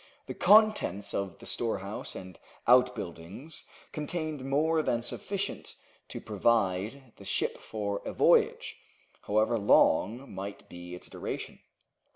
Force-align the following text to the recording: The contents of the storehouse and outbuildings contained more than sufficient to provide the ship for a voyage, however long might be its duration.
The 0.25 0.33
contents 0.33 1.13
of 1.13 1.37
the 1.37 1.45
storehouse 1.45 2.15
and 2.15 2.39
outbuildings 2.65 3.69
contained 3.91 4.43
more 4.43 4.81
than 4.81 5.03
sufficient 5.03 5.75
to 6.07 6.19
provide 6.19 7.13
the 7.17 7.23
ship 7.23 7.59
for 7.59 8.01
a 8.03 8.11
voyage, 8.11 8.77
however 9.21 9.59
long 9.59 10.33
might 10.33 10.67
be 10.69 10.95
its 10.95 11.07
duration. 11.07 11.59